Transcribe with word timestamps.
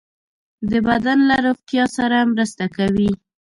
د 0.69 0.71
بدن 0.87 1.19
له 1.29 1.35
روغتیا 1.45 1.83
سره 1.97 2.17
مرسته 2.31 2.63
کوي. 2.75 3.11